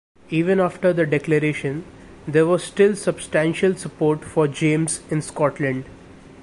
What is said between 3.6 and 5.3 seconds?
support for James in